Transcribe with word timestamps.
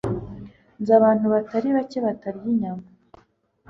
Nzi 0.79 0.91
abantu 0.99 1.25
batari 1.33 1.67
bake 1.75 1.97
batarya 2.05 2.45
inyama 2.53 2.85